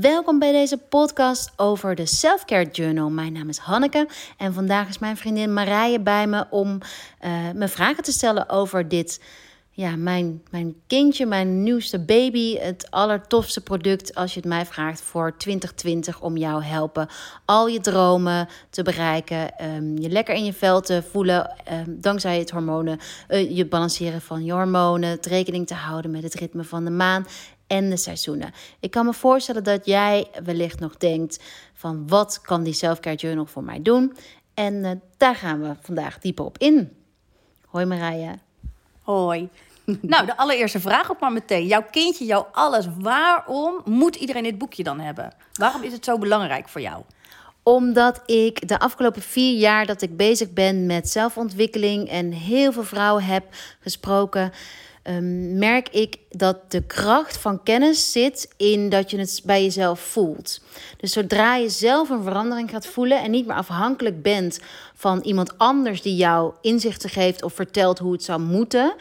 [0.00, 3.10] Welkom bij deze podcast over de Selfcare Journal.
[3.10, 6.78] Mijn naam is Hanneke en vandaag is mijn vriendin Marije bij me om
[7.24, 9.22] uh, me vragen te stellen over dit,
[9.70, 15.00] ja, mijn, mijn kindje, mijn nieuwste baby, het allertofste product als je het mij vraagt
[15.00, 17.08] voor 2020 om jou helpen
[17.44, 22.38] al je dromen te bereiken, um, je lekker in je vel te voelen, um, dankzij
[22.38, 26.64] het hormonen, uh, je balanceren van je hormonen, het rekening te houden met het ritme
[26.64, 27.26] van de maan
[27.74, 28.52] en de seizoenen.
[28.80, 31.42] Ik kan me voorstellen dat jij wellicht nog denkt
[31.74, 34.16] van wat kan die selfcare journal voor mij doen?
[34.54, 36.96] En uh, daar gaan we vandaag dieper op in.
[37.66, 38.38] Hoi Marije.
[39.02, 39.48] Hoi.
[40.00, 41.66] nou, de allereerste vraag op maar meteen.
[41.66, 42.86] Jouw kindje, jouw alles.
[42.98, 45.32] Waarom moet iedereen dit boekje dan hebben?
[45.52, 47.02] Waarom is het zo belangrijk voor jou?
[47.62, 52.84] Omdat ik de afgelopen vier jaar dat ik bezig ben met zelfontwikkeling en heel veel
[52.84, 53.44] vrouwen heb
[53.80, 54.52] gesproken,
[55.04, 60.00] um, merk ik dat de kracht van kennis zit in dat je het bij jezelf
[60.00, 60.60] voelt.
[60.96, 64.60] Dus zodra je zelf een verandering gaat voelen en niet meer afhankelijk bent
[64.94, 68.94] van iemand anders die jou inzichten geeft of vertelt hoe het zou moeten,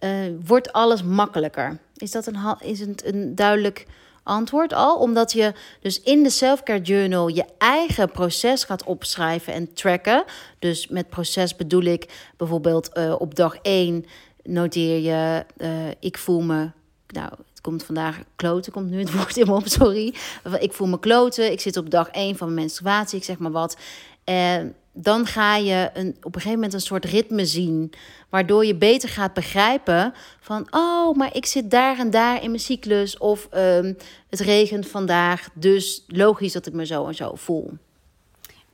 [0.00, 0.10] uh,
[0.44, 1.78] wordt alles makkelijker.
[1.96, 3.86] Is dat een, is het een duidelijk
[4.28, 4.96] antwoord al.
[4.96, 10.24] Omdat je dus in de Selfcare Journal je eigen proces gaat opschrijven en tracken.
[10.58, 14.04] Dus met proces bedoel ik bijvoorbeeld uh, op dag 1
[14.48, 16.70] noteer je, uh, ik voel me,
[17.06, 20.14] nou, het komt vandaag, kloten komt nu het woord in me op, sorry.
[20.58, 23.50] Ik voel me kloten, ik zit op dag 1 van mijn menstruatie, ik zeg maar
[23.50, 23.76] wat.
[24.24, 27.92] En dan ga je een, op een gegeven moment een soort ritme zien,
[28.28, 32.62] waardoor je beter gaat begrijpen van, oh, maar ik zit daar en daar in mijn
[32.62, 33.96] cyclus, of um,
[34.28, 37.72] het regent vandaag, dus logisch dat ik me zo en zo voel.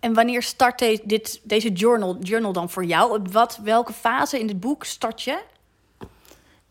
[0.00, 3.20] En wanneer start dit, deze journal, journal dan voor jou?
[3.31, 5.38] Wat, welke fase in het boek start je?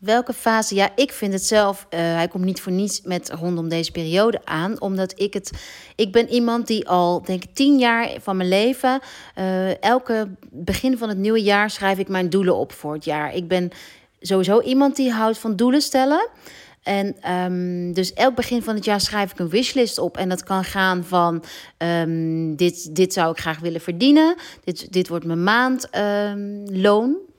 [0.04, 0.74] Welke fase?
[0.74, 1.86] Ja, ik vind het zelf.
[1.90, 4.80] Uh, hij komt niet voor niets met rondom deze periode aan.
[4.80, 5.50] Omdat ik het.
[5.96, 9.00] Ik ben iemand die al, denk ik, tien jaar van mijn leven.
[9.38, 13.34] Uh, elke begin van het nieuwe jaar schrijf ik mijn doelen op voor het jaar.
[13.34, 13.70] Ik ben
[14.20, 16.28] sowieso iemand die houdt van doelen stellen.
[16.82, 20.16] En um, dus elk begin van het jaar schrijf ik een wishlist op.
[20.16, 21.44] En dat kan gaan van
[21.78, 24.34] um, dit, dit zou ik graag willen verdienen.
[24.64, 27.08] Dit, dit wordt mijn maandloon.
[27.08, 27.32] Um,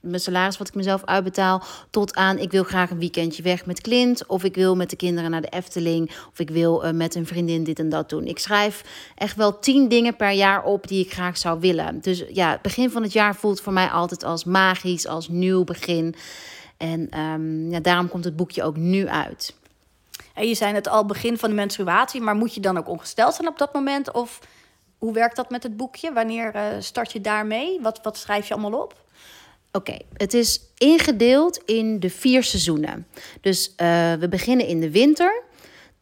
[0.00, 3.80] mijn salaris wat ik mezelf uitbetaal, tot aan ik wil graag een weekendje weg met
[3.80, 7.14] Clint, of ik wil met de kinderen naar de Efteling, of ik wil uh, met
[7.14, 8.26] een vriendin dit en dat doen.
[8.26, 8.84] Ik schrijf
[9.14, 12.00] echt wel tien dingen per jaar op die ik graag zou willen.
[12.00, 15.64] Dus ja, het begin van het jaar voelt voor mij altijd als magisch, als nieuw
[15.64, 16.14] begin.
[16.76, 19.54] En um, ja, daarom komt het boekje ook nu uit.
[20.34, 23.34] En je zei het al begin van de menstruatie, maar moet je dan ook ongesteld
[23.34, 24.12] zijn op dat moment?
[24.12, 24.38] Of
[24.98, 26.12] hoe werkt dat met het boekje?
[26.12, 27.80] Wanneer uh, start je daarmee?
[27.80, 28.94] Wat, wat schrijf je allemaal op?
[29.72, 33.06] Oké, het is ingedeeld in de vier seizoenen.
[33.40, 35.42] Dus uh, we beginnen in de winter.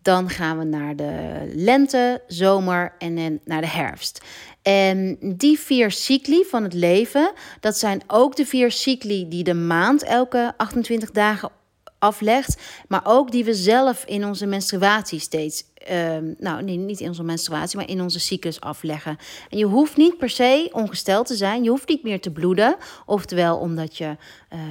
[0.02, 4.20] Dan gaan we naar de lente, zomer en naar de herfst.
[4.62, 9.54] En die vier cycli van het leven, dat zijn ook de vier cycli die de
[9.54, 11.50] maand elke 28 dagen
[11.98, 17.22] aflegt, maar ook die we zelf in onze menstruatie steeds, uh, nou niet in onze
[17.22, 19.18] menstruatie, maar in onze cyclus afleggen.
[19.50, 22.76] En je hoeft niet per se ongesteld te zijn, je hoeft niet meer te bloeden,
[23.06, 24.16] oftewel omdat je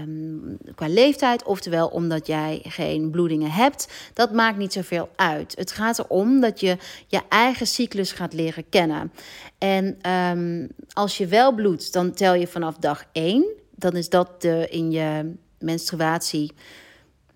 [0.01, 3.87] um, qua leeftijd, oftewel omdat jij geen bloedingen hebt.
[4.13, 5.55] Dat maakt niet zoveel uit.
[5.57, 6.77] Het gaat erom dat je
[7.07, 9.11] je eigen cyclus gaat leren kennen.
[9.57, 13.45] En um, als je wel bloedt, dan tel je vanaf dag 1.
[13.75, 16.53] Dan is dat de, in je menstruatie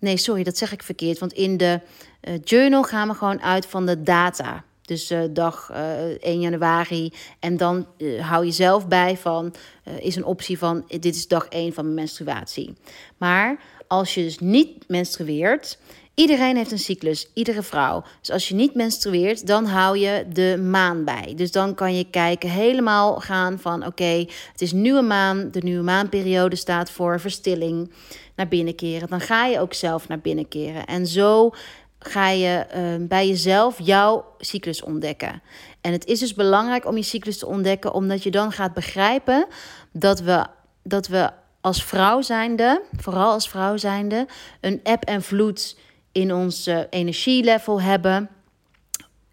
[0.02, 1.18] Nee, sorry, dat zeg ik verkeerd.
[1.18, 1.80] Want in de
[2.28, 4.64] uh, journal gaan we gewoon uit van de data.
[4.82, 7.12] Dus uh, dag uh, eh, 1 januari.
[7.38, 7.86] En dan
[8.20, 9.54] hou je zelf bij van,
[10.00, 12.74] is een optie van, dit is dag 1 van mijn menstruatie.
[13.16, 15.78] Maar als je dus niet menstrueert,
[16.14, 18.04] Iedereen heeft een cyclus, iedere vrouw.
[18.20, 21.32] Dus als je niet menstrueert, dan hou je de maan bij.
[21.36, 25.50] Dus dan kan je kijken, helemaal gaan van: oké, het is nieuwe maan.
[25.50, 27.92] De nieuwe maanperiode staat voor verstilling
[28.36, 29.08] naar binnen keren.
[29.08, 30.86] Dan ga je ook zelf naar binnen keren.
[30.86, 31.50] En zo
[31.98, 35.42] ga je uh, bij jezelf jouw cyclus ontdekken.
[35.80, 39.46] En het is dus belangrijk om je cyclus te ontdekken, omdat je dan gaat begrijpen
[39.92, 40.46] dat we,
[40.82, 41.30] dat we
[41.60, 44.26] als vrouw zijnde, vooral als vrouw zijnde,
[44.60, 45.76] een eb en vloed
[46.12, 48.28] in ons uh, energielevel hebben.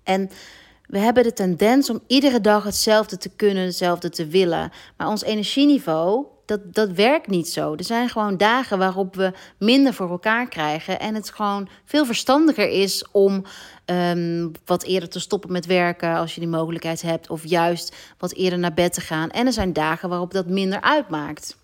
[0.03, 0.29] En
[0.87, 4.71] we hebben de tendens om iedere dag hetzelfde te kunnen, hetzelfde te willen.
[4.97, 7.75] Maar ons energieniveau, dat, dat werkt niet zo.
[7.75, 10.99] Er zijn gewoon dagen waarop we minder voor elkaar krijgen.
[10.99, 13.43] En het gewoon veel verstandiger is om
[13.85, 17.29] um, wat eerder te stoppen met werken als je die mogelijkheid hebt.
[17.29, 19.29] Of juist wat eerder naar bed te gaan.
[19.29, 21.57] En er zijn dagen waarop dat minder uitmaakt.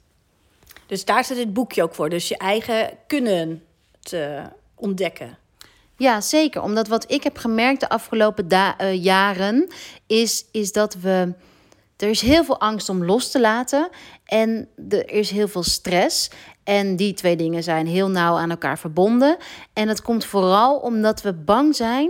[0.85, 2.09] Dus daar zit het boekje ook voor.
[2.09, 3.63] Dus je eigen kunnen
[3.99, 4.41] te
[4.75, 5.37] ontdekken.
[5.97, 6.61] Ja, zeker.
[6.61, 9.67] Omdat wat ik heb gemerkt de afgelopen uh, jaren
[10.07, 11.33] is, is dat we.
[11.97, 13.89] Er is heel veel angst om los te laten
[14.25, 16.29] en er is heel veel stress.
[16.63, 19.37] En die twee dingen zijn heel nauw aan elkaar verbonden.
[19.73, 22.09] En het komt vooral omdat we bang zijn.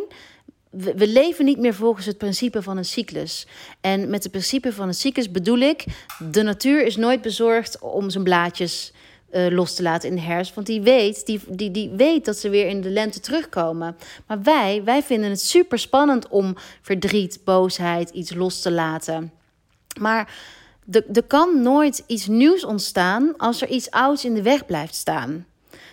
[0.70, 3.48] We leven niet meer volgens het principe van een cyclus.
[3.82, 5.86] En met het principe van een cyclus bedoel ik:
[6.32, 8.94] de natuur is nooit bezorgd om zijn blaadjes
[9.36, 10.54] uh, los te laten in de herfst.
[10.54, 13.98] Want die weet, die, die, die weet dat ze weer in de lente terugkomen.
[14.28, 19.32] Maar wij, wij vinden het super spannend om verdriet, boosheid, iets los te laten.
[20.00, 20.36] Maar
[20.92, 25.46] er kan nooit iets nieuws ontstaan als er iets ouds in de weg blijft staan.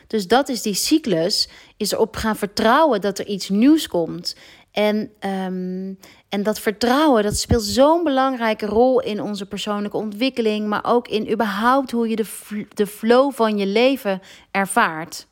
[0.06, 4.36] Dus dat is die cyclus, is erop gaan vertrouwen dat er iets nieuws komt.
[4.70, 5.98] En, um,
[6.32, 11.30] en dat vertrouwen, dat speelt zo'n belangrijke rol in onze persoonlijke ontwikkeling, maar ook in
[11.30, 15.26] überhaupt hoe je de, de flow van je leven ervaart.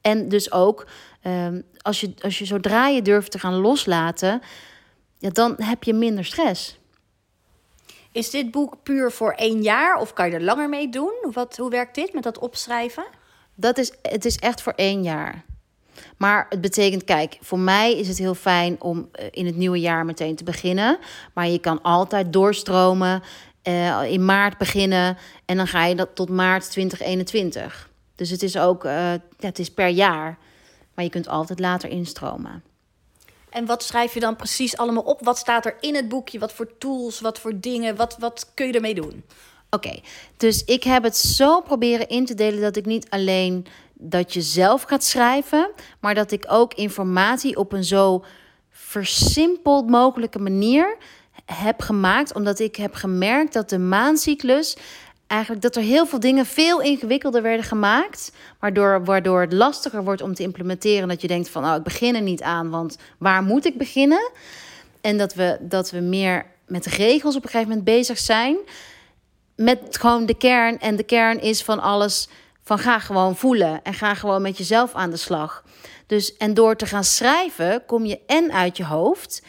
[0.00, 0.86] En dus ook,
[1.26, 4.42] um, als, je, als je zodra je durft te gaan loslaten,
[5.18, 6.78] ja, dan heb je minder stress.
[8.12, 11.12] Is dit boek puur voor één jaar of kan je er langer mee doen?
[11.32, 13.04] Wat, hoe werkt dit met dat opschrijven?
[13.54, 15.44] Dat is, het is echt voor één jaar.
[16.16, 19.80] Maar het betekent, kijk, voor mij is het heel fijn om eh, in het nieuwe
[19.80, 20.98] jaar meteen te beginnen.
[21.34, 23.22] Maar je kan altijd doorstromen,
[23.68, 27.90] uh, in maart beginnen en dan ga je dat tot maart 2021.
[28.14, 30.38] Dus het is ook, uh, ja, het is per jaar.
[30.94, 32.62] Maar je kunt altijd later instromen.
[33.50, 35.24] En wat schrijf je dan precies allemaal op?
[35.24, 36.38] Wat staat er in het boekje?
[36.38, 37.96] Wat voor tools, wat voor dingen?
[37.96, 39.24] Wat, wat kun je ermee doen?
[39.70, 40.00] Oké,
[40.36, 43.66] dus ik heb het zo proberen in te delen dat ik niet alleen
[44.02, 45.70] dat je zelf gaat schrijven,
[46.00, 48.24] maar dat ik ook informatie op een zo
[48.70, 50.96] versimpeld mogelijke manier
[51.44, 54.76] heb gemaakt, omdat ik heb gemerkt dat de maancyclus
[55.26, 60.22] eigenlijk dat er heel veel dingen veel ingewikkelder werden gemaakt, waardoor, waardoor het lastiger wordt
[60.22, 61.08] om te implementeren.
[61.08, 64.30] Dat je denkt van, oh, ik begin er niet aan, want waar moet ik beginnen?
[65.00, 68.56] En dat we, dat we meer met regels op een gegeven moment bezig zijn,
[69.56, 70.78] met gewoon de kern.
[70.78, 72.28] En de kern is van alles
[72.62, 75.64] van ga gewoon voelen en ga gewoon met jezelf aan de slag.
[76.06, 79.42] Dus en door te gaan schrijven kom je en uit je hoofd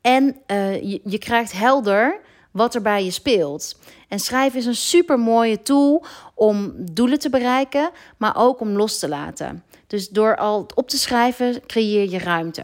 [0.00, 2.20] en uh, je, je krijgt helder
[2.50, 3.78] wat er bij je speelt.
[4.08, 8.98] En schrijven is een super mooie tool om doelen te bereiken, maar ook om los
[8.98, 9.64] te laten.
[9.86, 12.62] Dus door al op te schrijven, creëer je ruimte.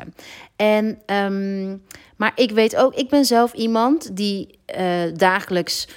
[0.56, 1.82] En, um,
[2.17, 5.88] maar ik weet ook, ik ben zelf iemand die uh, dagelijks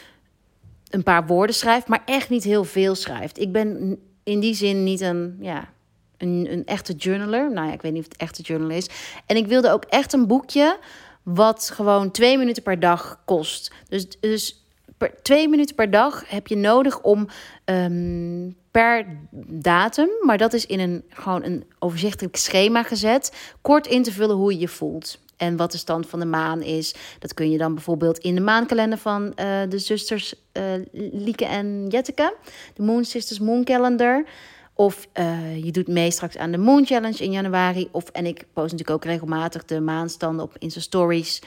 [0.89, 3.39] een paar woorden schrijft, maar echt niet heel veel schrijft.
[3.39, 5.69] Ik ben in die zin niet een, ja,
[6.17, 7.51] een, een echte journaler.
[7.51, 8.89] Nou ja, ik weet niet of het echte journal is.
[9.25, 10.77] En ik wilde ook echt een boekje
[11.23, 13.71] wat gewoon twee minuten per dag kost.
[13.87, 14.65] Dus, dus
[14.97, 17.27] per, twee minuten per dag heb je nodig om
[17.65, 19.05] um, per
[19.47, 24.35] datum, maar dat is in een gewoon een overzichtelijk schema gezet, kort in te vullen
[24.35, 25.19] hoe je je voelt.
[25.39, 26.95] En wat de stand van de maan is.
[27.19, 29.33] Dat kun je dan bijvoorbeeld in de maankalender van uh,
[29.69, 30.63] de zusters uh,
[31.11, 32.35] Lieke en Jetteke.
[32.73, 34.25] De Moon Sisters Moon Calendar.
[34.73, 37.89] Of uh, je doet mee straks aan de Moon Challenge in januari.
[37.91, 41.41] Of, en ik post natuurlijk ook regelmatig de maanstanden op Insta Stories.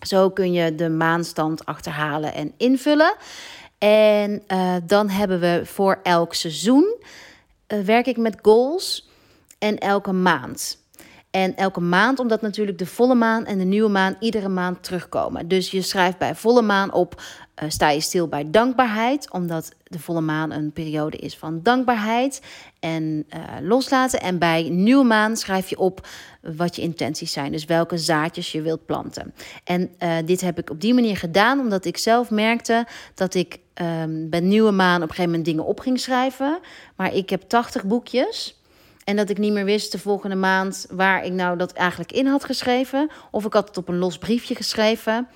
[0.00, 3.16] Zo kun je de maanstand achterhalen en invullen.
[3.78, 4.42] En
[4.86, 6.96] dan hebben we voor elk seizoen
[7.66, 9.08] werk ik met goals.
[9.58, 10.83] En elke maand.
[11.34, 15.48] En elke maand, omdat natuurlijk de volle maan en de nieuwe maan iedere maand terugkomen.
[15.48, 17.22] Dus je schrijft bij volle maan op,
[17.62, 22.42] uh, sta je stil bij dankbaarheid, omdat de volle maan een periode is van dankbaarheid
[22.80, 24.20] en uh, loslaten.
[24.20, 26.06] En bij nieuwe maan schrijf je op
[26.42, 29.34] wat je intenties zijn, dus welke zaadjes je wilt planten.
[29.64, 33.58] En uh, dit heb ik op die manier gedaan, omdat ik zelf merkte dat ik
[34.02, 36.58] um, bij nieuwe maan op een gegeven moment dingen op ging schrijven.
[36.96, 38.62] Maar ik heb 80 boekjes.
[39.04, 42.26] En dat ik niet meer wist de volgende maand waar ik nou dat eigenlijk in
[42.26, 43.10] had geschreven.
[43.30, 45.28] Of ik had het op een los briefje geschreven.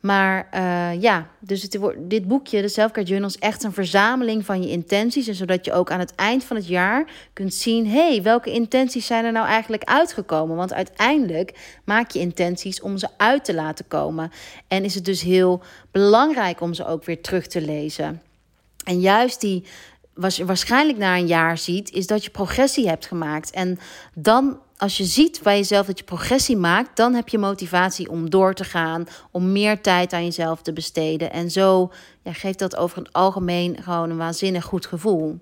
[0.00, 4.62] Maar uh, ja, dus het, dit boekje, de Selfcare Journal, is echt een verzameling van
[4.62, 5.28] je intenties.
[5.28, 7.86] En zodat je ook aan het eind van het jaar kunt zien...
[7.86, 10.56] hé, hey, welke intenties zijn er nou eigenlijk uitgekomen?
[10.56, 14.30] Want uiteindelijk maak je intenties om ze uit te laten komen.
[14.68, 18.22] En is het dus heel belangrijk om ze ook weer terug te lezen.
[18.84, 19.64] En juist die
[20.16, 23.50] was waarschijnlijk na een jaar ziet, is dat je progressie hebt gemaakt.
[23.50, 23.78] En
[24.14, 28.30] dan, als je ziet bij jezelf dat je progressie maakt, dan heb je motivatie om
[28.30, 31.32] door te gaan, om meer tijd aan jezelf te besteden.
[31.32, 31.92] En zo
[32.22, 35.38] ja, geeft dat over het algemeen gewoon een waanzinnig goed gevoel.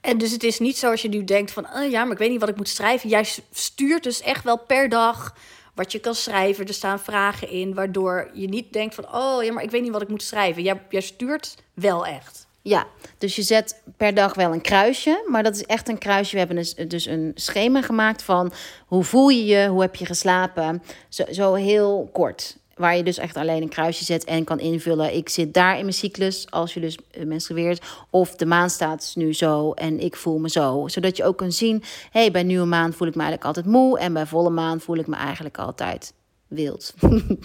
[0.00, 2.30] En dus het is niet zoals je nu denkt van, oh ja, maar ik weet
[2.30, 3.08] niet wat ik moet schrijven.
[3.08, 5.34] Jij stuurt dus echt wel per dag
[5.74, 6.66] wat je kan schrijven.
[6.66, 9.92] Er staan vragen in, waardoor je niet denkt van, oh ja, maar ik weet niet
[9.92, 10.62] wat ik moet schrijven.
[10.62, 12.43] Jij, jij stuurt wel echt.
[12.66, 12.86] Ja,
[13.18, 15.24] dus je zet per dag wel een kruisje.
[15.26, 16.32] Maar dat is echt een kruisje.
[16.32, 18.52] We hebben dus, dus een schema gemaakt van
[18.86, 20.82] hoe voel je je, hoe heb je geslapen.
[21.08, 22.56] Zo, zo heel kort.
[22.74, 25.14] Waar je dus echt alleen een kruisje zet en kan invullen.
[25.14, 27.84] Ik zit daar in mijn cyclus als je dus eh, menstrueert.
[28.10, 30.88] Of de maan staat nu zo en ik voel me zo.
[30.88, 33.98] Zodat je ook kan zien, hey, bij nieuwe maan voel ik me eigenlijk altijd moe.
[33.98, 36.14] En bij volle maan voel ik me eigenlijk altijd
[36.48, 36.94] wild.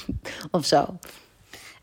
[0.52, 0.98] of zo.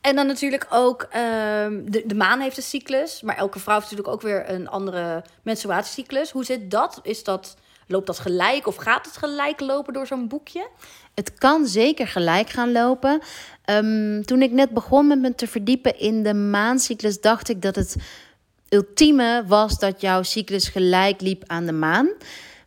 [0.06, 3.22] En dan natuurlijk ook, ehm, de, de maan heeft een cyclus.
[3.22, 6.30] Maar elke vrouw heeft natuurlijk ook weer een andere menstruatiecyclus.
[6.30, 7.00] Hoe zit dat?
[7.02, 10.68] Is dat loopt dat gelijk of gaat het gelijk lopen door zo'n boekje?
[11.14, 13.20] Het kan zeker gelijk gaan lopen.
[13.64, 17.76] Ehm, toen ik net begon met me te verdiepen in de maancyclus, dacht ik dat
[17.76, 17.96] het
[18.68, 22.08] ultieme was dat jouw cyclus gelijk liep aan de maan.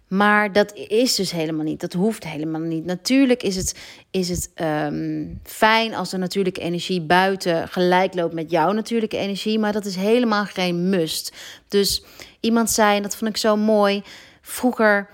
[0.10, 1.80] Maar dat is dus helemaal niet.
[1.80, 2.86] Dat hoeft helemaal niet.
[2.86, 3.80] Natuurlijk is het,
[4.12, 9.60] is het ehm, fijn als de natuurlijke energie buiten gelijk loopt met jouw natuurlijke energie.
[9.60, 11.34] Maar dat is helemaal geen must.
[11.68, 12.04] Dus
[12.40, 14.04] iemand zei, en dat vond ik zo mooi.
[14.42, 15.10] Vroeger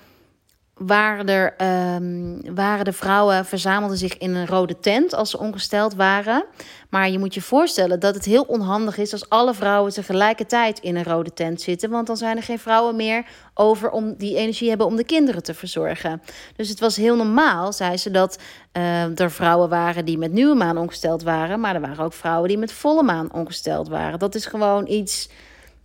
[0.75, 1.53] waren, er,
[1.96, 6.46] um, waren de vrouwen, verzamelden zich in een rode tent als ze ongesteld waren.
[6.89, 10.96] Maar je moet je voorstellen dat het heel onhandig is als alle vrouwen tegelijkertijd in
[10.96, 11.89] een rode tent zitten.
[11.89, 15.44] Want dan zijn er geen vrouwen meer over om die energie hebben om de kinderen
[15.44, 16.22] te verzorgen.
[16.55, 18.39] Dus het was heel normaal, zei ze, dat
[18.74, 21.60] uh, er vrouwen waren die met nieuwe maan ongesteld waren.
[21.60, 24.20] Maar er waren ook vrouwen die met volle maan ongesteld waren.
[24.20, 25.29] Dat is gewoon iets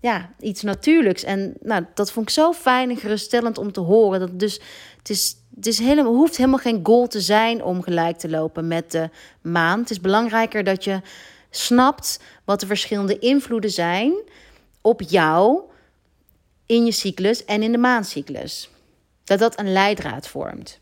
[0.01, 1.25] ja, iets natuurlijks.
[1.25, 4.21] En nou, dat vond ik zo fijn en geruststellend om te horen.
[4.21, 4.61] Dat dus,
[4.99, 8.69] het, is, het is helemaal, hoeft helemaal geen goal te zijn om gelijk te lopen
[8.69, 9.81] met de maan.
[9.81, 11.01] Het is belangrijker dat je
[11.51, 14.13] snapt wat de verschillende invloeden zijn
[14.81, 15.61] op jou
[16.67, 18.71] in je cyclus en in de maancyclus.
[19.25, 20.81] Dat dat een leidraad vormt.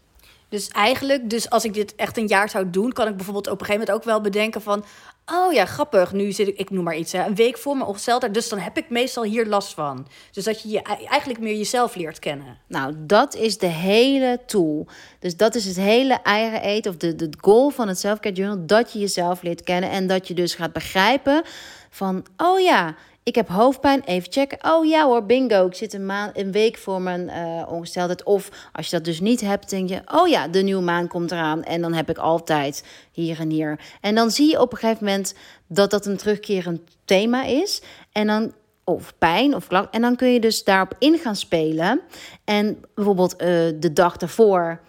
[0.49, 3.61] Dus eigenlijk, dus als ik dit echt een jaar zou doen, kan ik bijvoorbeeld op
[3.61, 4.85] een gegeven moment ook wel bedenken van,
[5.33, 6.13] Oh ja, grappig.
[6.13, 8.35] Nu zit ik, ik noem maar iets, een week voor mijn ongesteldheid.
[8.35, 10.07] Dus dan heb ik meestal hier last van.
[10.33, 12.59] Dus dat je, je eigenlijk meer jezelf leert kennen.
[12.67, 14.87] Nou, dat is de hele tool.
[15.19, 18.67] Dus dat is het hele eigen eten, of de, de goal van het Selfcare Journal.
[18.67, 21.43] Dat je jezelf leert kennen en dat je dus gaat begrijpen
[21.91, 22.95] van, oh ja,
[23.29, 24.59] ik heb hoofdpijn, even checken.
[24.73, 28.23] Oh ja hoor, bingo, ik zit een, maand, een week voor mijn uh, ongesteldheid.
[28.25, 30.01] Of als je dat dus niet hebt, denk je...
[30.13, 33.81] oh ja, de nieuwe maan komt eraan en dan heb ik altijd hier en hier.
[34.01, 35.35] En dan zie je op een gegeven moment
[35.67, 37.83] dat dat een terugkerend thema is.
[38.13, 38.53] En dan
[38.85, 39.91] of pijn of klacht.
[39.91, 42.01] En dan kun je dus daarop in gaan spelen.
[42.45, 43.39] En bijvoorbeeld uh,
[43.79, 44.81] de dag daarvoor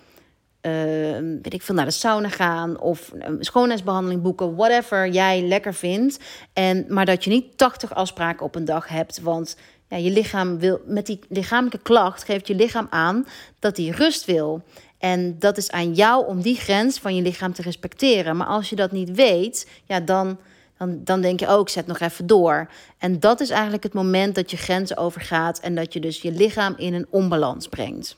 [1.41, 6.19] weet ik veel, naar de sauna gaan of een schoonheidsbehandeling boeken, whatever jij lekker vindt.
[6.53, 9.55] En, maar dat je niet 80 afspraken op een dag hebt, want
[9.87, 13.25] ja, je lichaam wil, met die lichamelijke klacht geeft je lichaam aan
[13.59, 14.63] dat hij rust wil.
[14.97, 18.37] En dat is aan jou om die grens van je lichaam te respecteren.
[18.37, 20.39] Maar als je dat niet weet, ja, dan,
[20.77, 22.69] dan, dan denk je ook, oh, zet nog even door.
[22.97, 26.31] En dat is eigenlijk het moment dat je grenzen overgaat en dat je dus je
[26.31, 28.15] lichaam in een onbalans brengt.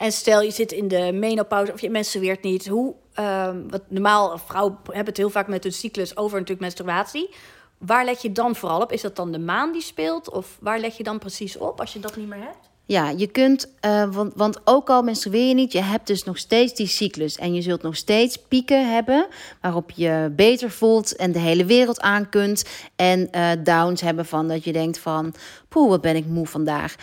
[0.00, 2.66] En stel je zit in de menopauze of je menstrueert niet.
[2.66, 7.34] Hoe, uh, wat normaal, vrouwen hebben het heel vaak met hun cyclus over natuurlijk menstruatie.
[7.78, 8.92] Waar let je dan vooral op?
[8.92, 10.30] Is dat dan de maan die speelt?
[10.30, 12.68] Of waar let je dan precies op als je dat niet meer hebt?
[12.86, 16.38] Ja, je kunt, uh, want, want ook al menstrueer je niet, je hebt dus nog
[16.38, 17.36] steeds die cyclus.
[17.36, 19.26] En je zult nog steeds pieken hebben
[19.60, 22.64] waarop je beter voelt en de hele wereld aan kunt.
[22.96, 25.34] En uh, downs hebben van dat je denkt van,
[25.68, 26.94] poeh, wat ben ik moe vandaag.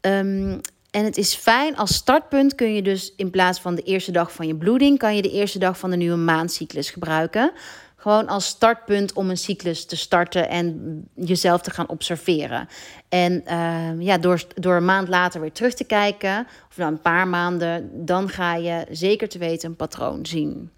[0.00, 0.60] Um,
[0.90, 4.32] en het is fijn als startpunt kun je dus in plaats van de eerste dag
[4.32, 7.52] van je bloeding, kan je de eerste dag van de nieuwe maandcyclus gebruiken.
[7.96, 12.68] Gewoon als startpunt om een cyclus te starten en jezelf te gaan observeren.
[13.08, 17.00] En uh, ja, door, door een maand later weer terug te kijken, of na een
[17.00, 20.70] paar maanden, dan ga je zeker te weten een patroon zien.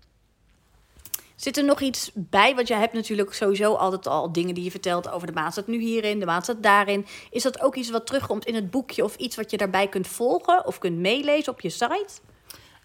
[1.42, 2.54] Zit er nog iets bij?
[2.54, 5.66] Want je hebt natuurlijk sowieso altijd al dingen die je vertelt over de maan staat
[5.66, 7.06] nu hierin, de maan staat daarin.
[7.30, 10.06] Is dat ook iets wat terugkomt in het boekje of iets wat je daarbij kunt
[10.06, 12.08] volgen of kunt meelezen op je site?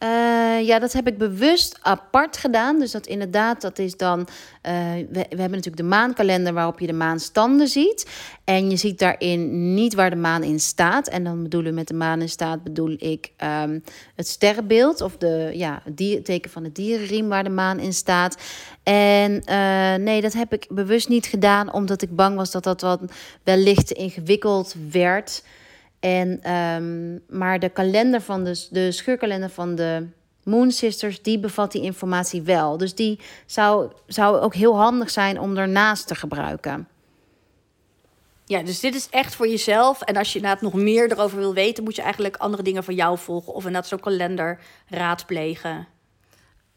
[0.04, 2.80] Uh, ja, dat heb ik bewust apart gedaan.
[2.80, 4.20] Dus dat inderdaad, dat is dan.
[4.20, 4.24] Uh,
[4.94, 8.10] we, we, hebben natuurlijk de maankalender waarop je de maanstanden ziet.
[8.44, 11.08] En je ziet daarin niet waar de maan in staat.
[11.08, 13.84] En dan bedoelen met de maan in staat, bedoel ik um,
[14.16, 18.38] het sterrenbeeld of de, ja, het teken van de dierenriem waar de maan in staat.
[18.84, 22.82] En uh, nee, dat heb ik bewust niet gedaan, omdat ik bang was dat dat
[22.82, 23.02] wat
[23.44, 25.44] wellicht ingewikkeld werd.
[26.00, 30.08] En, um, maar de kalender van de, de scheurkalender van de
[30.44, 32.78] Moon Sisters, die bevat die informatie wel.
[32.78, 36.88] Dus die zou, zou ook heel handig zijn om ernaast te gebruiken.
[38.46, 40.02] Ja, dus dit is echt voor jezelf.
[40.02, 42.96] En als je inderdaad nog meer erover wil weten, moet je eigenlijk andere dingen van
[42.96, 43.54] jou volgen.
[43.54, 45.88] Of inderdaad zo'n kalender raadplegen.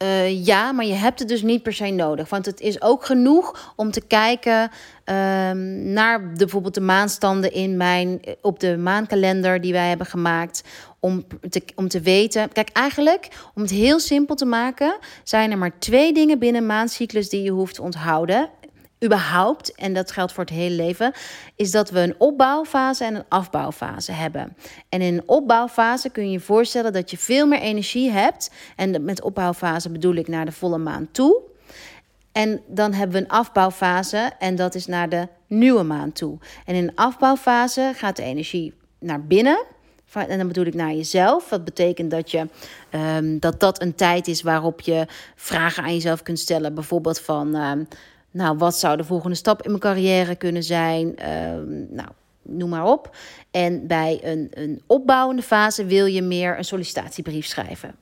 [0.02, 2.28] Uh, ja, maar je hebt het dus niet per se nodig.
[2.28, 4.62] Want het is ook genoeg om te kijken
[5.04, 10.62] um, naar bijvoorbeeld de maanstanden in mijn, op de maankalender die wij hebben gemaakt.
[11.00, 12.52] Om te, om te weten.
[12.52, 17.28] Kijk, eigenlijk, om het heel simpel te maken, zijn er maar twee dingen binnen maandcyclus
[17.28, 18.50] die je hoeft te onthouden
[19.04, 21.12] überhaupt, en dat geldt voor het hele leven,
[21.56, 24.56] is dat we een opbouwfase en een afbouwfase hebben.
[24.88, 28.50] En in een opbouwfase kun je je voorstellen dat je veel meer energie hebt.
[28.76, 31.40] En met opbouwfase bedoel ik naar de volle maan toe.
[32.32, 36.38] En dan hebben we een afbouwfase en dat is naar de nieuwe maan toe.
[36.64, 39.64] En in een afbouwfase gaat de energie naar binnen.
[40.12, 41.48] En dan bedoel ik naar jezelf.
[41.48, 42.48] Dat betekent dat, je,
[43.16, 46.74] um, dat dat een tijd is waarop je vragen aan jezelf kunt stellen.
[46.74, 47.88] Bijvoorbeeld van, um,
[48.30, 51.16] nou, wat zou de volgende stap in mijn carrière kunnen zijn?
[51.16, 52.08] Ehm, nou,
[52.42, 53.16] noem maar op.
[53.50, 57.94] En bij een, een opbouwende fase wil je meer een sollicitatiebrief schrijven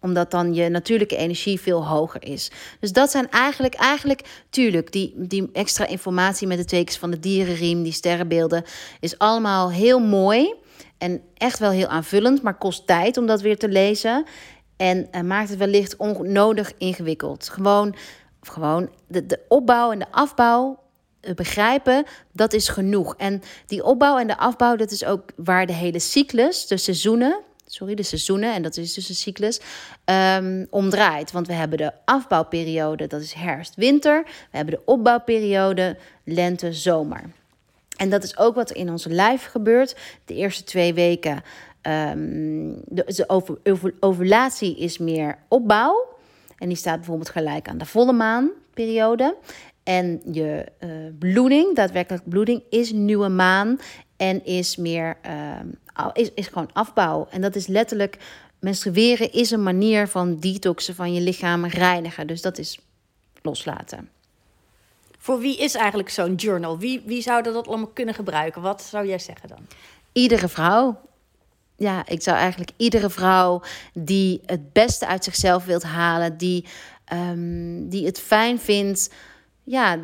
[0.00, 2.50] omdat dan je natuurlijke energie veel hoger is.
[2.80, 7.18] Dus dat zijn eigenlijk, eigenlijk tuurlijk, die, die extra informatie met de tekens van de
[7.18, 8.64] dierenriem, die sterrenbeelden,
[9.00, 10.54] is allemaal heel mooi.
[10.98, 14.24] En echt wel heel aanvullend, maar kost tijd om dat weer te lezen.
[14.76, 17.48] En uh, maakt het wellicht onnodig ingewikkeld.
[17.48, 17.94] Gewoon
[18.48, 20.78] gewoon de, de opbouw en de afbouw
[21.20, 23.14] eh, begrijpen, dat is genoeg.
[23.16, 27.40] En die opbouw en de afbouw, dat is ook waar de hele cyclus, de seizoenen,
[27.66, 29.60] sorry, de seizoenen, en dat is dus een cyclus,
[30.04, 31.32] um, omdraait.
[31.32, 34.22] Want we hebben de afbouwperiode, dat is herfst-winter.
[34.24, 37.22] We hebben de opbouwperiode, lente-zomer.
[37.96, 39.96] En dat is ook wat er in ons lijf gebeurt.
[40.24, 41.42] De eerste twee weken,
[41.82, 46.07] um, de, de over, ovulatie is meer opbouw.
[46.58, 49.36] En die staat bijvoorbeeld gelijk aan de volle maanperiode.
[49.82, 53.78] En je uh, bloeding, daadwerkelijk bloeding, is nieuwe maan
[54.16, 57.26] en is meer uh, is, is gewoon afbouw.
[57.30, 58.18] En dat is letterlijk
[58.60, 62.26] menstrueren is een manier van detoxen van je lichaam reinigen.
[62.26, 62.80] Dus dat is
[63.42, 64.08] loslaten.
[65.18, 66.78] Voor wie is eigenlijk zo'n journal?
[66.78, 68.62] Wie, wie zou dat allemaal kunnen gebruiken?
[68.62, 69.66] Wat zou jij zeggen dan?
[70.12, 71.00] Iedere vrouw
[71.78, 73.62] ja, ik zou eigenlijk iedere vrouw
[73.94, 76.64] die het beste uit zichzelf wilt halen, die,
[77.12, 79.10] um, die het fijn vindt,
[79.64, 79.98] ja,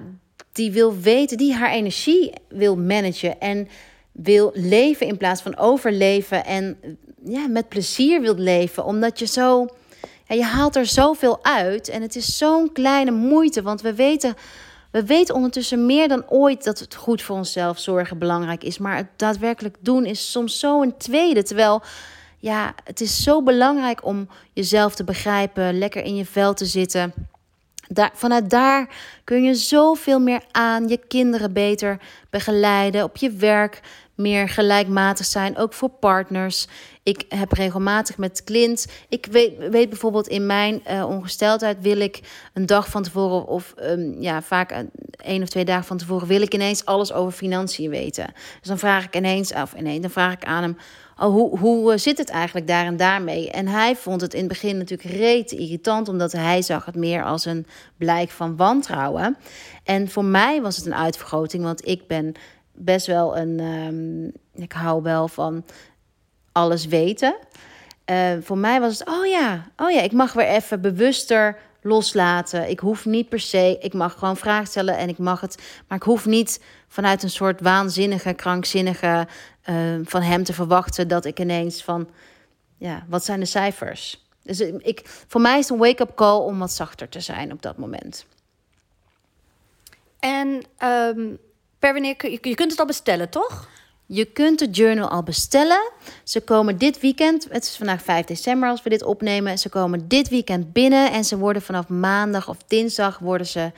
[0.53, 3.69] die wil weten, die haar energie wil managen en
[4.13, 6.79] wil leven in plaats van overleven en
[7.25, 9.67] ja, met plezier wilt leven, omdat je zo,
[10.27, 14.35] ja, je haalt er zoveel uit en het is zo'n kleine moeite, want we weten
[14.95, 18.79] we weten ondertussen meer dan ooit dat het goed voor onszelf zorgen belangrijk is.
[18.79, 21.43] Maar het daadwerkelijk doen is soms zo een tweede.
[21.43, 21.83] Terwijl
[22.39, 27.13] ja, het is zo belangrijk om jezelf te begrijpen, lekker in je vel te zitten.
[28.13, 28.89] Vanuit daar
[29.25, 31.99] kun je zoveel meer aan, je kinderen beter
[32.31, 33.81] begeleiden, op je werk
[34.15, 36.67] meer gelijkmatig zijn, ook voor partners.
[37.03, 38.87] Ik heb regelmatig met Clint.
[39.09, 42.21] Ik weet, bijvoorbeeld in mijn uh, ongesteldheid wil ik
[42.53, 44.85] een dag van tevoren of um, ja, vaak
[45.17, 48.33] een, of twee dagen van tevoren wil ik ineens alles over financiën weten.
[48.59, 50.77] Dus dan vraag ik ineens, of ineens, dan vraag ik aan hem.
[51.19, 53.51] Oh, hoe, hoe eh, zit het eigenlijk daar en daarmee?
[53.51, 57.25] En hij vond het in het begin natuurlijk reet irritant, omdat hij zag het meer
[57.25, 59.37] als een blijk van wantrouwen.
[59.85, 62.33] En voor mij was het een uitvergroting, want ik ben
[62.73, 63.61] best wel een.
[63.61, 65.65] Um, ik hou wel van
[66.53, 67.37] alles weten.
[68.11, 72.69] Uh, voor mij was het, oh ja, oh ja, ik mag weer even bewuster loslaten.
[72.69, 75.99] Ik hoef niet per se, ik mag gewoon vragen stellen en ik mag het, maar
[75.99, 79.27] ik hoef niet vanuit een soort waanzinnige, krankzinnige
[79.71, 82.09] uh, van hem te verwachten dat ik ineens van,
[82.79, 84.27] ja, wat zijn de cijfers?
[84.43, 87.77] Dus ik, voor mij is een wake-up call om wat zachter te zijn op dat
[87.77, 88.27] moment.
[90.19, 90.49] En
[90.83, 91.39] um,
[91.79, 93.69] per wanneer je, je kunt het al bestellen, toch?
[94.07, 95.91] Je kunt de journal al bestellen.
[96.25, 99.59] Ze komen dit weekend, het is vandaag 5 december als we dit opnemen.
[99.59, 103.73] Ze komen dit weekend binnen en ze worden vanaf maandag of dinsdag worden ze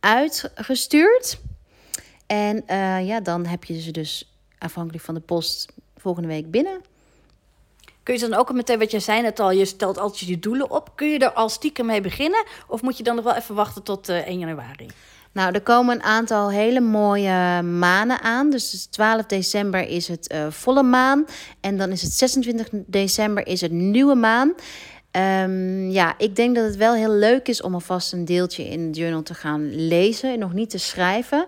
[0.00, 1.40] uitgestuurd.
[2.26, 6.80] En uh, ja, dan heb je ze dus afhankelijk van de post volgende week binnen.
[8.02, 10.70] Kun je dan ook meteen, wat je zei net al, je stelt altijd je doelen
[10.70, 10.92] op.
[10.94, 12.44] Kun je er al stiekem mee beginnen?
[12.66, 14.86] Of moet je dan nog wel even wachten tot eh, 1 januari?
[15.32, 18.50] Nou, er komen een aantal hele mooie manen aan.
[18.50, 21.24] Dus 12 december is het uh, volle maan.
[21.60, 24.54] En dan is het 26 december is het nieuwe maan.
[25.16, 28.92] Um, ja, ik denk dat het wel heel leuk is om alvast een deeltje in
[28.92, 30.32] de journal te gaan lezen.
[30.32, 31.46] En nog niet te schrijven.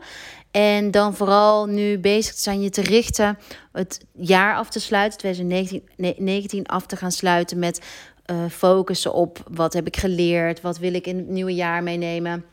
[0.51, 3.39] En dan vooral nu bezig te zijn je te richten,
[3.73, 7.81] het jaar af te sluiten, 2019 af te gaan sluiten met
[8.27, 12.45] uh, focussen op wat heb ik geleerd, wat wil ik in het nieuwe jaar meenemen.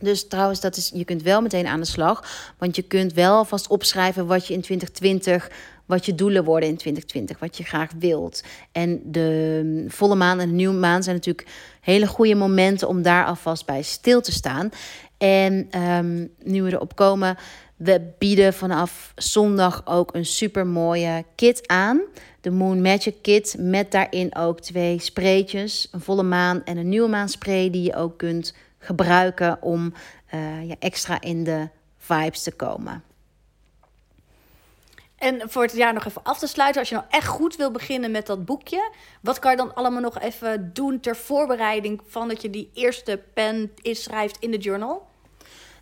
[0.00, 2.52] Dus trouwens, dat is, je kunt wel meteen aan de slag.
[2.58, 5.50] Want je kunt wel alvast opschrijven wat je in 2020
[5.88, 8.42] wat je doelen worden in 2020, wat je graag wilt.
[8.72, 11.48] En de volle maan en de nieuwe maan zijn natuurlijk
[11.80, 14.70] hele goede momenten om daar alvast bij stil te staan.
[15.18, 17.36] En ehm, nu we erop komen,
[17.76, 22.00] we bieden vanaf zondag ook een super mooie kit aan.
[22.40, 27.08] De Moon Magic Kit met daarin ook twee spreetjes, een volle maan en een nieuwe
[27.08, 29.92] maan spray die je ook kunt gebruiken om
[30.34, 33.02] uh, ja, extra in de vibes te komen.
[35.18, 37.70] En voor het jaar nog even af te sluiten, als je nou echt goed wil
[37.70, 42.28] beginnen met dat boekje, wat kan je dan allemaal nog even doen ter voorbereiding van
[42.28, 45.07] dat je die eerste pen schrijft in de journal?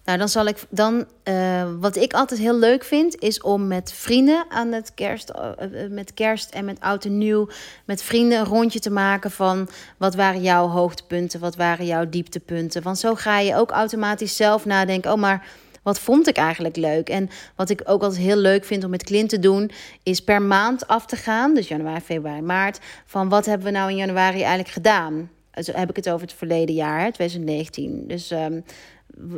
[0.07, 1.05] Nou, dan zal ik dan.
[1.25, 5.89] Uh, wat ik altijd heel leuk vind, is om met vrienden aan het kerst, uh,
[5.91, 7.49] met kerst en met oud en nieuw,
[7.85, 12.83] met vrienden een rondje te maken van wat waren jouw hoogtepunten, wat waren jouw dieptepunten.
[12.83, 15.13] Want zo ga je ook automatisch zelf nadenken.
[15.13, 15.47] Oh, maar
[15.83, 17.09] wat vond ik eigenlijk leuk?
[17.09, 19.71] En wat ik ook altijd heel leuk vind om met Clint te doen,
[20.03, 21.55] is per maand af te gaan.
[21.55, 22.79] Dus januari, februari, maart.
[23.07, 25.31] Van wat hebben we nou in januari eigenlijk gedaan?
[25.51, 28.05] Dus heb ik het over het verleden jaar, 2019.
[28.07, 28.65] Dus um,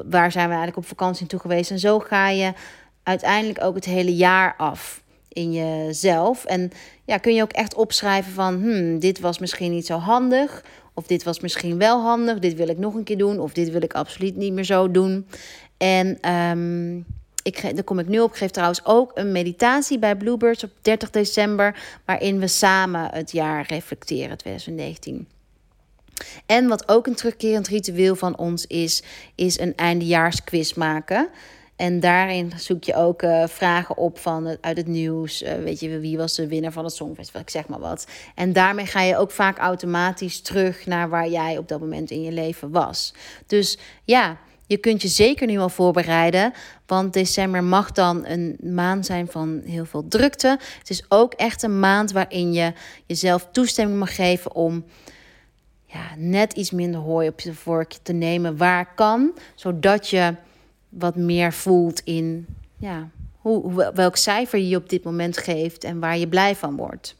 [0.09, 1.71] waar zijn we eigenlijk op vakantie toe geweest?
[1.71, 2.53] En zo ga je
[3.03, 6.45] uiteindelijk ook het hele jaar af in jezelf.
[6.45, 6.71] En
[7.05, 10.65] ja, kun je ook echt opschrijven van, hmm, dit was misschien niet zo handig.
[10.95, 13.41] Of dit was misschien wel handig, dit wil ik nog een keer doen.
[13.41, 15.27] Of dit wil ik absoluut niet meer zo doen.
[15.77, 17.07] En um,
[17.43, 18.31] ik, daar kom ik nu op.
[18.31, 21.77] Ik geef trouwens ook een meditatie bij Bluebirds op 30 december.
[22.05, 25.27] Waarin we samen het jaar reflecteren, 2019.
[26.47, 29.03] En wat ook een terugkerend ritueel van ons is,
[29.35, 31.29] is een eindejaarsquiz maken.
[31.79, 35.43] En daarin zoek je ook uh, vragen op van uit het nieuws.
[35.43, 37.41] Uh, weet je, wie was de winnaar van het Songfestival?
[37.41, 38.07] Ik zeg maar wat.
[38.35, 42.23] En daarmee ga je ook vaak automatisch terug naar waar jij op dat moment in
[42.23, 43.15] je leven was.
[43.47, 46.53] Dus ja, je kunt je zeker nu al voorbereiden.
[46.87, 50.59] Want december mag dan een maand zijn van heel veel drukte.
[50.79, 52.73] Het is ook echt een maand waarin je
[53.07, 54.85] jezelf toestemming mag geven om
[55.89, 59.33] ja, net iets minder hooi op je vorkje te nemen waar kan.
[59.55, 60.35] Zodat je
[60.89, 62.47] wat meer voelt in
[62.77, 67.17] ja, hoe, welk cijfer je op dit moment geeft en waar je blij van wordt.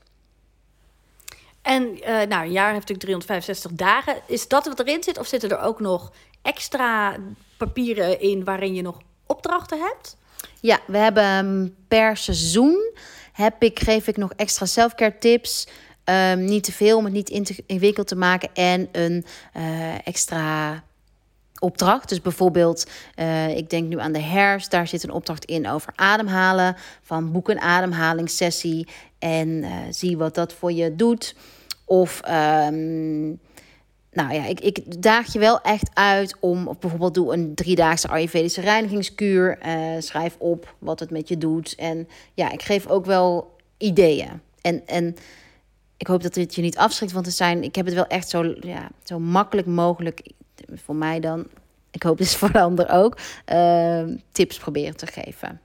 [1.63, 4.17] En uh, nou, een jaar heeft natuurlijk 365 dagen.
[4.27, 5.19] Is dat wat erin zit?
[5.19, 7.17] Of zitten er ook nog extra
[7.57, 10.17] papieren in waarin je nog opdrachten hebt?
[10.61, 12.93] Ja, we hebben ehm, per seizoen
[13.33, 15.69] heb ik, geef ik nog extra selfcare tips.
[16.11, 17.31] Um, niet te veel om het niet
[17.67, 18.49] in te maken.
[18.55, 19.25] En een
[19.57, 20.83] uh, extra
[21.59, 22.09] opdracht.
[22.09, 24.71] Dus bijvoorbeeld, uh, ik denk nu aan de herfst.
[24.71, 26.77] Daar zit een opdracht in over ademhalen.
[27.03, 28.89] Van boek een ademhalingssessie.
[29.19, 31.35] En uh, zie wat dat voor je doet.
[31.85, 32.21] Of...
[32.71, 33.41] Um,
[34.13, 38.61] nou ja, ik, ik daag je wel echt uit om, bijvoorbeeld doe een driedaagse Ayurvedische
[38.61, 39.59] reinigingskuur.
[39.99, 41.75] Schrijf op wat het met je doet.
[41.75, 44.41] En ja, ik geef ook wel ideeën.
[44.61, 45.17] En, en
[45.99, 48.29] ik hoop dat dit je niet afschrikt, want het zijn, ik heb het wel echt
[48.29, 50.31] zo, ja, zo makkelijk mogelijk,
[50.75, 51.47] voor mij dan,
[51.91, 53.19] ik hoop dus voor de ander ook,
[53.53, 55.61] uh, tips proberen te geven.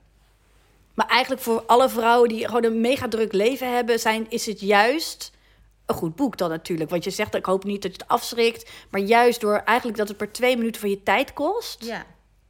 [0.94, 4.60] Maar eigenlijk voor alle vrouwen die gewoon een mega druk leven hebben, zijn, is het
[4.60, 5.32] juist
[5.86, 6.90] een goed boek dan natuurlijk.
[6.90, 8.70] Want je zegt, ik hoop niet dat je het afschrikt.
[8.90, 12.06] Maar juist door eigenlijk dat het per twee minuten van je tijd kost, ja.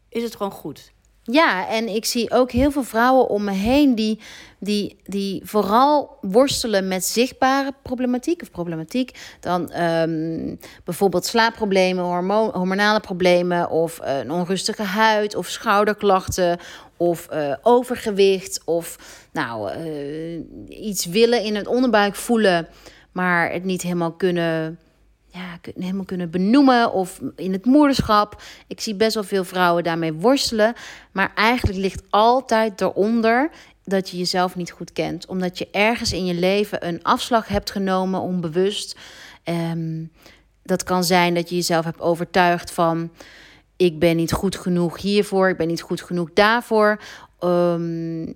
[0.09, 0.93] is het gewoon goed.
[1.27, 4.21] Ja, en ik zie ook heel veel vrouwen om me heen die,
[4.59, 9.37] die, die vooral worstelen met zichtbare problematiek of problematiek.
[9.41, 12.05] Dan um, bijvoorbeeld slaapproblemen,
[12.53, 16.59] hormonale problemen of een onrustige huid of schouderklachten
[16.97, 18.99] of uh, overgewicht of
[19.33, 22.69] nou, uh, iets willen in het onderbuik voelen
[23.15, 24.79] maar het niet helemaal kunnen,
[25.35, 28.43] ja, helemaal kunnen benoemen of in het moederschap.
[28.67, 30.75] Ik zie best wel veel vrouwen daarmee worstelen,
[31.13, 33.51] maar eigenlijk ligt altijd eronder
[33.85, 37.71] dat je jezelf niet goed kent, omdat je ergens in je leven een afslag hebt
[37.71, 38.99] genomen onbewust.
[39.45, 40.11] Um,
[40.63, 43.11] dat kan zijn dat je jezelf hebt overtuigd van
[43.77, 47.01] ik ben niet goed genoeg hiervoor, ik ben niet goed genoeg daarvoor.
[47.41, 48.35] Um,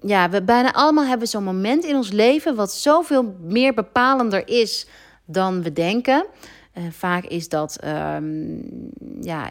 [0.00, 4.86] ja, we bijna allemaal hebben zo'n moment in ons leven wat zoveel meer bepalender is
[5.24, 6.26] dan we denken.
[6.78, 9.50] Uh, vaak is dat um, ja,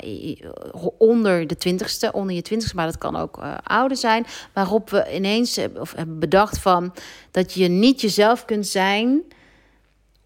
[0.98, 4.26] onder de twintigste, onder je twintigste, maar dat kan ook uh, ouder zijn.
[4.54, 6.94] Waarop we ineens of hebben bedacht van
[7.32, 9.22] dat je niet jezelf kunt zijn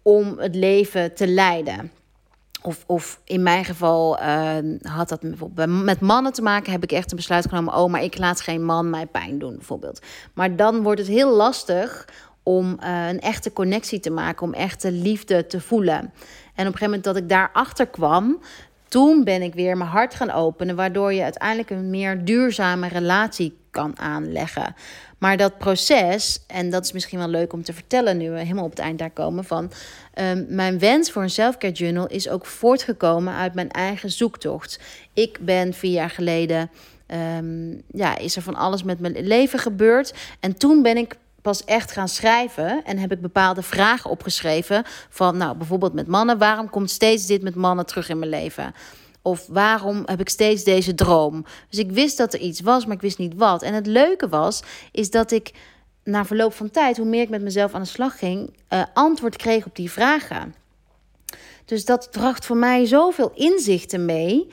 [0.02, 1.92] om het leven te leiden.
[2.62, 4.18] Of, of in mijn geval
[4.82, 5.22] had dat
[5.66, 6.72] met mannen te maken.
[6.72, 7.74] Heb ik echt een besluit genomen.
[7.74, 10.00] Oh, maar ik laat geen man mij pijn doen, bijvoorbeeld.
[10.34, 12.08] Maar dan wordt het heel lastig
[12.48, 14.46] om uh, een echte connectie te maken.
[14.46, 15.98] Om echte liefde te voelen.
[15.98, 16.12] En op
[16.54, 18.40] een gegeven moment dat ik daarachter kwam.
[18.88, 23.58] toen ben ik weer mijn hart gaan openen, waardoor je uiteindelijk een meer duurzame relatie
[23.70, 24.74] kan aanleggen.
[25.18, 28.64] Maar dat proces, en dat is misschien wel leuk om te vertellen nu we helemaal
[28.64, 29.70] op het eind daar komen van.
[30.14, 34.80] Um, mijn wens voor een selfcare journal is ook voortgekomen uit mijn eigen zoektocht.
[35.12, 36.70] Ik ben vier jaar geleden,
[37.38, 40.14] um, ja, is er van alles met mijn leven gebeurd.
[40.40, 41.16] En toen ben ik
[41.48, 46.38] pas echt gaan schrijven en heb ik bepaalde vragen opgeschreven van, nou, bijvoorbeeld met mannen,
[46.38, 48.74] waarom komt steeds dit met mannen terug in mijn leven?
[49.22, 51.44] Of waarom heb ik steeds deze droom?
[51.68, 53.62] Dus ik wist dat er iets was, maar ik wist niet wat.
[53.62, 55.52] En het leuke was, is dat ik
[56.04, 59.36] na verloop van tijd, hoe meer ik met mezelf aan de slag ging, uh, antwoord
[59.36, 60.54] kreeg op die vragen.
[61.64, 64.48] Dus dat bracht voor mij zoveel inzichten mee.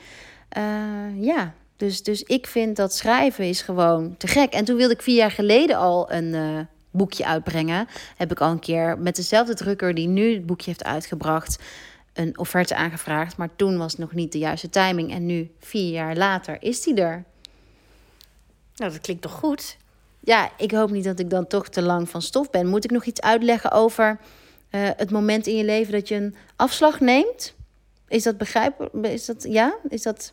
[0.58, 4.52] Uh, ja, dus, dus ik vind dat schrijven is gewoon te gek.
[4.52, 6.58] En toen wilde ik vier jaar geleden al een uh,
[6.96, 7.88] boekje uitbrengen.
[8.16, 11.58] Heb ik al een keer met dezelfde drukker die nu het boekje heeft uitgebracht
[12.16, 13.36] een offerte aangevraagd.
[13.36, 15.12] Maar toen was het nog niet de juiste timing.
[15.12, 17.24] En nu, vier jaar later, is die er.
[18.76, 19.76] Nou, dat klinkt toch goed?
[20.20, 22.66] Ja, ik hoop niet dat ik dan toch te lang van stof ben.
[22.66, 24.18] Moet ik nog iets uitleggen over
[24.70, 27.54] uh, het moment in je leven dat je een afslag neemt?
[28.08, 28.94] Is dat begrijpelijk?
[29.06, 29.76] Is dat ja?
[29.88, 30.32] Is dat.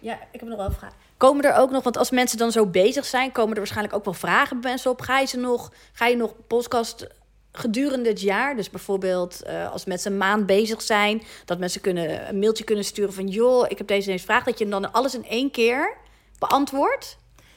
[0.00, 1.01] Ja, ik heb nog wel een vraag.
[1.22, 4.04] Komen er ook nog, want als mensen dan zo bezig zijn, komen er waarschijnlijk ook
[4.04, 5.00] wel vragen bij mensen op.
[5.00, 7.06] Ga je ze nog, ga je nog podcast
[7.52, 8.56] gedurende het jaar.
[8.56, 12.84] Dus bijvoorbeeld uh, als mensen een maand bezig zijn, dat mensen kunnen een mailtje kunnen
[12.84, 15.96] sturen van joh, ik heb deze deze vraag, dat je dan alles in één keer
[16.38, 17.16] beantwoordt.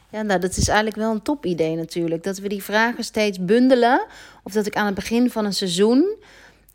[0.10, 2.24] Ja, nou, dat is eigenlijk wel een top idee natuurlijk.
[2.24, 4.06] Dat we die vragen steeds bundelen.
[4.44, 6.16] Of dat ik aan het begin van een seizoen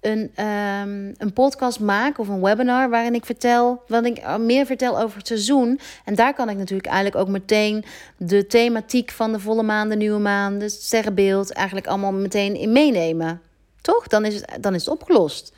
[0.00, 4.66] een, um, een podcast maak of een webinar waarin ik vertel, wat ik eh, meer
[4.66, 5.80] vertel over het seizoen.
[6.04, 7.84] En daar kan ik natuurlijk eigenlijk ook meteen
[8.16, 12.72] de thematiek van de volle maan, de nieuwe maan, het sterrenbeeld, eigenlijk allemaal meteen in
[12.72, 13.40] meenemen.
[13.80, 14.06] Toch?
[14.06, 15.52] Dan is het, dan is het opgelost.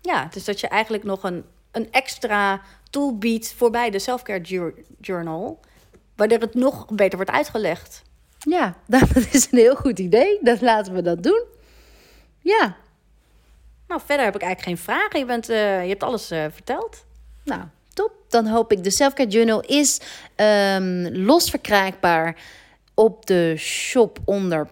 [0.00, 2.60] Ja, dus dat je eigenlijk nog een, een extra
[2.90, 5.60] tool biedt voorbij de selfcare journal,
[6.16, 8.02] waardoor het nog beter wordt uitgelegd.
[8.38, 10.38] Ja, dat is een heel goed idee.
[10.42, 11.44] Dat laten we dat doen.
[12.38, 12.76] Ja,
[13.88, 15.18] nou, verder heb ik eigenlijk geen vragen.
[15.18, 17.04] Je, bent, uh, je hebt alles uh, verteld.
[17.44, 18.12] Nou, top.
[18.28, 18.84] Dan hoop ik.
[18.84, 20.00] De Selfcare Journal is
[20.36, 22.36] um, los verkrijgbaar
[22.94, 24.68] op de shop onder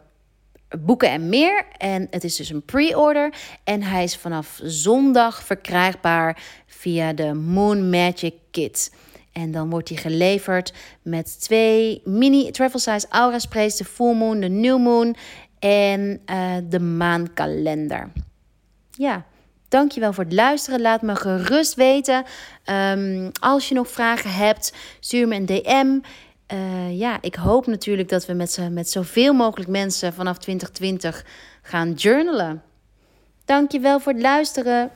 [0.79, 1.67] boeken en meer.
[1.77, 3.35] En het is dus een pre-order.
[3.65, 8.93] En hij is vanaf zondag verkrijgbaar via de Moon Magic Kit.
[9.33, 10.73] En dan wordt hij geleverd
[11.03, 13.77] met twee mini travel size aura sprays.
[13.77, 15.17] De full moon, de new moon
[15.59, 18.13] en uh, de maankalender
[18.97, 19.25] ja,
[19.69, 20.81] dankjewel voor het luisteren.
[20.81, 22.25] Laat me gerust weten.
[22.71, 25.99] Um, als je nog vragen hebt, stuur me een DM.
[26.55, 31.25] Uh, ja, ik hoop natuurlijk dat we met, met zoveel mogelijk mensen vanaf 2020
[31.63, 32.63] gaan journalen.
[33.45, 34.91] Dankjewel voor het luisteren.